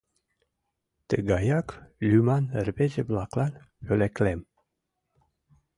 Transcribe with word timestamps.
Тыгаяк 1.07 1.67
лӱман 2.07 2.45
рвезе-влаклан 2.67 3.53
пӧлеклем. 3.85 4.39